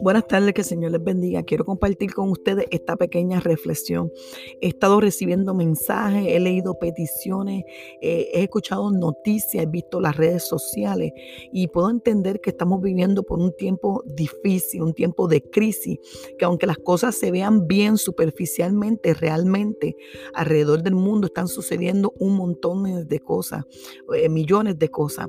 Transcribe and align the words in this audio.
Buenas 0.00 0.28
tardes, 0.28 0.54
que 0.54 0.60
el 0.60 0.66
Señor 0.66 0.92
les 0.92 1.02
bendiga. 1.02 1.42
Quiero 1.42 1.64
compartir 1.64 2.14
con 2.14 2.30
ustedes 2.30 2.66
esta 2.70 2.94
pequeña 2.94 3.40
reflexión. 3.40 4.12
He 4.60 4.68
estado 4.68 5.00
recibiendo 5.00 5.54
mensajes, 5.54 6.24
he 6.28 6.38
leído 6.38 6.78
peticiones, 6.78 7.64
eh, 8.00 8.28
he 8.32 8.44
escuchado 8.44 8.92
noticias, 8.92 9.64
he 9.64 9.66
visto 9.66 10.00
las 10.00 10.16
redes 10.16 10.46
sociales 10.46 11.12
y 11.52 11.66
puedo 11.66 11.90
entender 11.90 12.40
que 12.40 12.50
estamos 12.50 12.80
viviendo 12.80 13.24
por 13.24 13.40
un 13.40 13.52
tiempo 13.56 14.04
difícil, 14.06 14.82
un 14.82 14.94
tiempo 14.94 15.26
de 15.26 15.42
crisis, 15.42 15.98
que 16.38 16.44
aunque 16.44 16.68
las 16.68 16.78
cosas 16.78 17.16
se 17.16 17.32
vean 17.32 17.66
bien 17.66 17.98
superficialmente, 17.98 19.14
realmente 19.14 19.96
alrededor 20.32 20.84
del 20.84 20.94
mundo 20.94 21.26
están 21.26 21.48
sucediendo 21.48 22.14
un 22.20 22.36
montón 22.36 23.08
de 23.08 23.18
cosas, 23.18 23.64
eh, 24.14 24.28
millones 24.28 24.78
de 24.78 24.90
cosas 24.90 25.26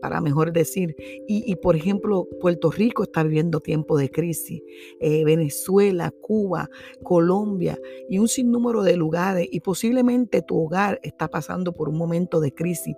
para 0.00 0.20
mejor 0.20 0.52
decir. 0.52 0.96
Y, 1.26 1.54
por 1.56 1.76
ejemplo, 1.76 2.26
Puerto 2.40 2.70
Rico 2.70 3.02
está 3.02 3.22
viviendo 3.22 3.60
tiempo 3.60 3.96
de 3.96 4.10
crisis, 4.10 4.62
eh, 5.00 5.24
Venezuela, 5.24 6.12
Cuba, 6.20 6.68
Colombia 7.02 7.78
y 8.08 8.18
un 8.18 8.28
sinnúmero 8.28 8.82
de 8.82 8.96
lugares 8.96 9.48
y 9.50 9.60
posiblemente 9.60 10.42
tu 10.42 10.58
hogar 10.58 11.00
está 11.02 11.28
pasando 11.28 11.72
por 11.72 11.88
un 11.88 11.96
momento 11.96 12.40
de 12.40 12.52
crisis. 12.52 12.96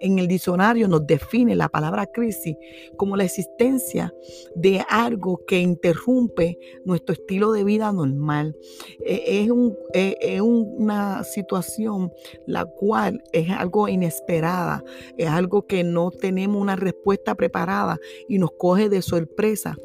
En 0.00 0.18
el 0.18 0.28
diccionario 0.28 0.88
nos 0.88 1.06
define 1.06 1.54
la 1.56 1.68
palabra 1.68 2.06
crisis 2.06 2.56
como 2.96 3.16
la 3.16 3.24
existencia 3.24 4.12
de 4.54 4.84
algo 4.88 5.44
que 5.46 5.60
interrumpe 5.60 6.58
nuestro 6.84 7.14
estilo 7.14 7.52
de 7.52 7.64
vida 7.64 7.92
normal. 7.92 8.56
E, 9.04 9.42
es, 9.42 9.50
un, 9.50 9.76
e, 9.94 10.16
es 10.20 10.40
una 10.40 11.24
situación 11.24 12.12
la 12.46 12.64
cual 12.64 13.22
es 13.32 13.50
algo 13.50 13.88
inesperada, 13.88 14.84
es 15.16 15.28
algo 15.28 15.66
que 15.66 15.84
no 15.84 16.10
tenemos 16.10 16.41
una 16.50 16.76
respuesta 16.76 17.34
preparada 17.34 17.98
y 18.28 18.38
nos 18.38 18.50
coge 18.52 18.88
de 18.88 19.02
sorpresa. 19.02 19.76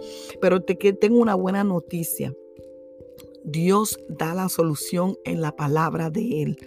Pero 0.42 0.62
te, 0.62 0.76
tengo 0.94 1.20
una 1.20 1.36
buena 1.36 1.64
noticia. 1.64 2.34
Dios 3.50 3.98
da 4.10 4.34
la 4.34 4.50
solución 4.50 5.16
en 5.24 5.40
la 5.40 5.56
palabra 5.56 6.10
de 6.10 6.42
Él. 6.42 6.58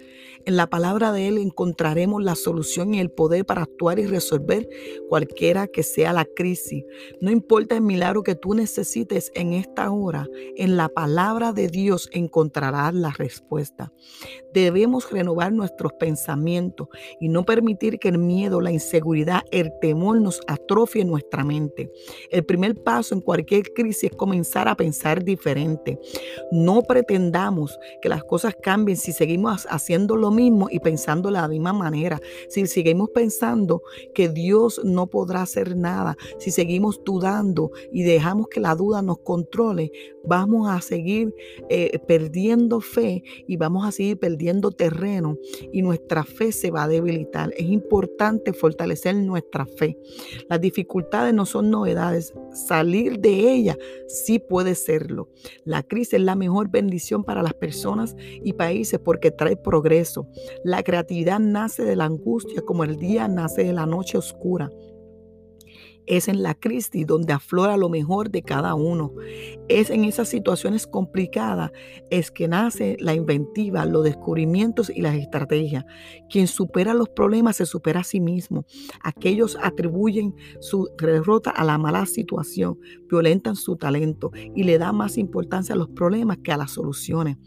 En 0.45 0.55
la 0.55 0.67
palabra 0.67 1.11
de 1.11 1.27
Él 1.27 1.37
encontraremos 1.37 2.23
la 2.23 2.33
solución 2.33 2.95
y 2.95 2.99
el 2.99 3.11
poder 3.11 3.45
para 3.45 3.61
actuar 3.61 3.99
y 3.99 4.07
resolver 4.07 4.67
cualquiera 5.07 5.67
que 5.67 5.83
sea 5.83 6.11
la 6.11 6.25
crisis. 6.25 6.83
No 7.19 7.29
importa 7.29 7.75
el 7.75 7.81
milagro 7.81 8.23
que 8.23 8.33
tú 8.33 8.55
necesites 8.55 9.31
en 9.35 9.53
esta 9.53 9.91
hora, 9.91 10.27
en 10.57 10.75
la 10.75 10.89
palabra 10.89 11.53
de 11.53 11.67
Dios 11.67 12.09
encontrarás 12.13 12.95
la 12.95 13.11
respuesta. 13.11 13.93
Debemos 14.51 15.11
renovar 15.11 15.53
nuestros 15.53 15.93
pensamientos 15.93 16.87
y 17.19 17.29
no 17.29 17.45
permitir 17.45 17.99
que 17.99 18.09
el 18.09 18.17
miedo, 18.17 18.59
la 18.59 18.71
inseguridad, 18.71 19.43
el 19.51 19.71
temor 19.81 20.19
nos 20.19 20.41
atrofie 20.47 21.05
nuestra 21.05 21.43
mente. 21.43 21.91
El 22.31 22.43
primer 22.43 22.81
paso 22.81 23.13
en 23.13 23.21
cualquier 23.21 23.71
crisis 23.73 24.05
es 24.05 24.17
comenzar 24.17 24.67
a 24.67 24.75
pensar 24.75 25.23
diferente. 25.23 25.99
No 26.51 26.70
pretendamos 26.81 27.79
que 28.01 28.09
las 28.09 28.23
cosas 28.23 28.55
cambien 28.61 28.97
si 28.97 29.11
seguimos 29.11 29.67
haciendo 29.69 30.15
lo 30.15 30.31
mismo 30.31 30.67
y 30.71 30.79
pensando 30.79 31.29
de 31.29 31.33
la 31.33 31.47
misma 31.47 31.73
manera. 31.73 32.19
Si 32.49 32.65
seguimos 32.67 33.09
pensando 33.09 33.81
que 34.13 34.29
Dios 34.29 34.81
no 34.83 35.07
podrá 35.07 35.41
hacer 35.41 35.75
nada, 35.75 36.17
si 36.39 36.51
seguimos 36.51 37.03
dudando 37.03 37.71
y 37.91 38.03
dejamos 38.03 38.47
que 38.47 38.59
la 38.59 38.75
duda 38.75 39.01
nos 39.01 39.19
controle, 39.19 39.91
vamos 40.23 40.69
a 40.69 40.81
seguir 40.81 41.33
eh, 41.69 41.99
perdiendo 42.07 42.79
fe 42.79 43.23
y 43.47 43.57
vamos 43.57 43.85
a 43.85 43.91
seguir 43.91 44.19
perdiendo 44.19 44.71
terreno 44.71 45.37
y 45.71 45.81
nuestra 45.81 46.23
fe 46.23 46.51
se 46.51 46.71
va 46.71 46.83
a 46.83 46.87
debilitar. 46.87 47.51
Es 47.57 47.69
importante 47.69 48.53
fortalecer 48.53 49.15
nuestra 49.15 49.65
fe. 49.65 49.97
Las 50.49 50.61
dificultades 50.61 51.33
no 51.33 51.45
son 51.45 51.69
novedades, 51.69 52.33
salir 52.53 53.19
de 53.19 53.51
ellas 53.51 53.77
sí 54.07 54.39
puede 54.39 54.75
serlo. 54.75 55.29
La 55.63 55.83
crisis 55.83 56.15
es 56.15 56.21
la 56.21 56.35
mejor 56.35 56.60
bendición 56.69 57.23
para 57.23 57.43
las 57.43 57.53
personas 57.53 58.15
y 58.19 58.53
países 58.53 58.99
porque 58.99 59.31
trae 59.31 59.55
progreso. 59.55 60.27
La 60.63 60.83
creatividad 60.83 61.39
nace 61.39 61.83
de 61.83 61.95
la 61.95 62.05
angustia 62.05 62.61
como 62.61 62.83
el 62.83 62.97
día 62.97 63.27
nace 63.27 63.63
de 63.63 63.73
la 63.73 63.85
noche 63.85 64.17
oscura. 64.17 64.69
Es 66.07 66.27
en 66.27 66.43
la 66.43 66.55
crisis 66.55 67.05
donde 67.05 67.33
aflora 67.33 67.77
lo 67.77 67.89
mejor 67.89 68.31
de 68.31 68.41
cada 68.41 68.73
uno. 68.75 69.13
Es 69.67 69.89
en 69.89 70.03
esas 70.03 70.29
situaciones 70.29 70.87
complicadas 70.87 71.71
es 72.09 72.31
que 72.31 72.47
nace 72.47 72.97
la 72.99 73.13
inventiva, 73.13 73.85
los 73.85 74.03
descubrimientos 74.03 74.89
y 74.89 75.01
las 75.01 75.15
estrategias. 75.15 75.85
Quien 76.29 76.47
supera 76.47 76.93
los 76.93 77.09
problemas 77.09 77.57
se 77.57 77.65
supera 77.65 78.01
a 78.01 78.03
sí 78.03 78.19
mismo. 78.19 78.65
Aquellos 79.03 79.57
atribuyen 79.61 80.35
su 80.59 80.89
derrota 80.97 81.51
a 81.51 81.63
la 81.63 81.77
mala 81.77 82.05
situación, 82.05 82.79
violentan 83.09 83.55
su 83.55 83.75
talento 83.75 84.31
y 84.55 84.63
le 84.63 84.77
dan 84.77 84.95
más 84.95 85.17
importancia 85.17 85.73
a 85.73 85.77
los 85.77 85.89
problemas 85.89 86.39
que 86.43 86.51
a 86.51 86.57
las 86.57 86.71
soluciones. 86.71 87.37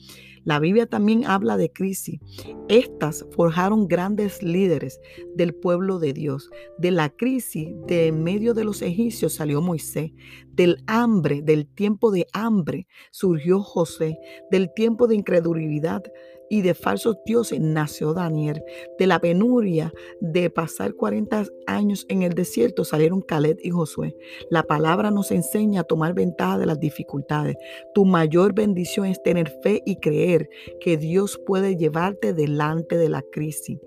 La 0.44 0.59
Biblia 0.59 0.87
también 0.87 1.25
habla 1.25 1.56
de 1.56 1.72
crisis. 1.72 2.21
Estas 2.69 3.27
forjaron 3.32 3.88
grandes 3.88 4.43
líderes 4.43 5.00
del 5.34 5.55
pueblo 5.55 5.99
de 5.99 6.12
Dios. 6.12 6.50
De 6.78 6.91
la 6.91 7.09
crisis 7.10 7.69
de 7.87 8.09
en 8.09 8.22
medio 8.22 8.55
de 8.55 8.65
los 8.65 8.82
egipcios 8.82 9.34
salió 9.34 9.62
Moisés. 9.62 10.12
Del 10.53 10.82
hambre, 10.87 11.43
del 11.43 11.66
tiempo 11.66 12.10
de 12.10 12.27
hambre, 12.32 12.87
surgió 13.10 13.60
José. 13.60 14.19
Del 14.50 14.72
tiempo 14.75 15.06
de 15.06 15.16
incredulidad 15.16 16.03
y 16.49 16.62
de 16.62 16.75
falsos 16.75 17.16
dioses 17.25 17.60
nació 17.60 18.15
Daniel. 18.15 18.62
De 18.99 19.06
la 19.06 19.21
penuria 19.21 19.93
de 20.21 20.50
pasar 20.50 20.94
40 20.94 21.44
años 21.66 22.06
en 22.09 22.22
el 22.22 22.34
desierto 22.34 22.84
salieron 22.84 23.22
Caleb 23.22 23.59
y 23.62 23.71
Josué. 23.71 24.16
La 24.50 24.62
palabra 24.62 25.10
nos 25.10 25.31
enseña 25.31 25.82
a 25.82 25.84
tomar 25.84 26.15
ventaja 26.15 26.59
de 26.59 26.66
las 26.66 26.81
dificultades. 26.81 27.56
Tu 27.94 28.05
mayor 28.05 28.55
bendición 28.55 29.06
es 29.06 29.22
tener 29.22 29.50
fe 29.62 29.82
y 29.84 29.97
creer 29.97 30.49
que 30.81 30.97
Dios 30.97 31.41
puede 31.44 31.77
llevarte 31.77 32.32
delante 32.32 32.97
de 32.97 33.09
la 33.09 33.22
crisis. 33.22 33.78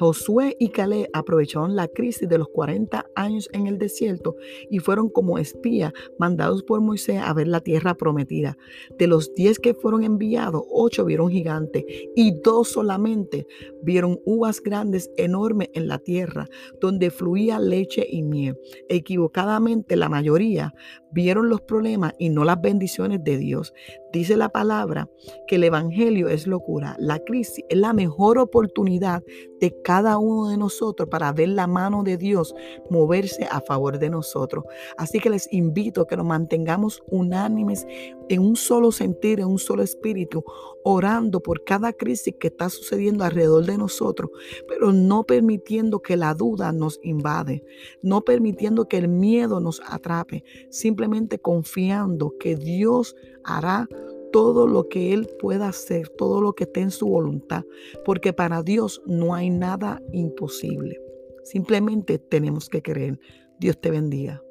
Josué 0.00 0.56
y 0.58 0.70
Caleb 0.70 1.10
aprovecharon 1.12 1.76
la 1.76 1.86
crisis 1.86 2.26
de 2.26 2.38
los 2.38 2.48
40 2.48 3.04
años 3.16 3.50
en 3.52 3.66
el 3.66 3.78
desierto 3.78 4.34
y 4.70 4.78
fueron 4.78 5.10
como 5.10 5.36
espías 5.36 5.92
mandados 6.18 6.62
por 6.62 6.80
Moisés 6.80 7.20
a 7.22 7.34
ver 7.34 7.48
la 7.48 7.60
tierra 7.60 7.92
prometida. 7.92 8.56
De 8.98 9.06
los 9.06 9.34
10 9.34 9.58
que 9.58 9.74
fueron 9.74 10.02
enviados, 10.02 10.64
8 10.70 11.04
vieron 11.04 11.30
gigantes 11.30 11.84
y 12.16 12.32
dos 12.40 12.70
solamente 12.70 13.46
vieron 13.82 14.18
uvas 14.24 14.62
grandes 14.62 15.10
enormes 15.18 15.68
en 15.74 15.86
la 15.86 15.98
tierra 15.98 16.48
donde 16.80 17.10
fluía 17.10 17.58
leche 17.58 18.06
y 18.08 18.22
miel. 18.22 18.56
Equivocadamente 18.88 19.96
la 19.96 20.08
mayoría 20.08 20.72
vieron 21.12 21.50
los 21.50 21.60
problemas 21.60 22.14
y 22.18 22.30
no 22.30 22.44
las 22.44 22.58
bendiciones 22.62 23.22
de 23.22 23.36
Dios. 23.36 23.74
Dice 24.12 24.36
la 24.36 24.48
palabra 24.48 25.08
que 25.46 25.56
el 25.56 25.64
Evangelio 25.64 26.28
es 26.28 26.46
locura. 26.46 26.96
La 26.98 27.20
crisis 27.20 27.64
es 27.68 27.78
la 27.78 27.92
mejor 27.92 28.38
oportunidad 28.38 29.22
de 29.60 29.80
cada 29.82 30.18
uno 30.18 30.48
de 30.48 30.56
nosotros 30.56 31.08
para 31.08 31.32
ver 31.32 31.50
la 31.50 31.66
mano 31.66 32.02
de 32.02 32.16
Dios 32.16 32.54
moverse 32.88 33.46
a 33.50 33.60
favor 33.60 33.98
de 33.98 34.10
nosotros. 34.10 34.64
Así 34.96 35.20
que 35.20 35.30
les 35.30 35.52
invito 35.52 36.02
a 36.02 36.06
que 36.08 36.16
nos 36.16 36.26
mantengamos 36.26 37.02
unánimes 37.08 37.86
en 38.28 38.40
un 38.40 38.56
solo 38.56 38.90
sentir, 38.90 39.40
en 39.40 39.46
un 39.46 39.58
solo 39.58 39.82
espíritu, 39.82 40.44
orando 40.82 41.40
por 41.40 41.64
cada 41.64 41.92
crisis 41.92 42.34
que 42.38 42.48
está 42.48 42.70
sucediendo 42.70 43.24
alrededor 43.24 43.66
de 43.66 43.76
nosotros, 43.76 44.30
pero 44.68 44.92
no 44.92 45.24
permitiendo 45.24 46.00
que 46.00 46.16
la 46.16 46.34
duda 46.34 46.72
nos 46.72 46.98
invade, 47.02 47.64
no 48.02 48.22
permitiendo 48.22 48.88
que 48.88 48.98
el 48.98 49.08
miedo 49.08 49.60
nos 49.60 49.82
atrape, 49.86 50.44
simplemente 50.70 51.38
confiando 51.38 52.34
que 52.38 52.56
Dios 52.56 53.14
hará 53.56 53.88
todo 54.32 54.66
lo 54.66 54.88
que 54.88 55.12
Él 55.12 55.28
pueda 55.38 55.68
hacer, 55.68 56.08
todo 56.08 56.40
lo 56.40 56.52
que 56.54 56.64
esté 56.64 56.80
en 56.80 56.90
su 56.90 57.08
voluntad, 57.08 57.64
porque 58.04 58.32
para 58.32 58.62
Dios 58.62 59.02
no 59.06 59.34
hay 59.34 59.50
nada 59.50 60.00
imposible. 60.12 61.00
Simplemente 61.42 62.18
tenemos 62.18 62.68
que 62.68 62.82
creer. 62.82 63.18
Dios 63.58 63.80
te 63.80 63.90
bendiga. 63.90 64.42